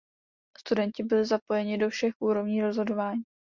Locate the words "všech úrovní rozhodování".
1.89-3.23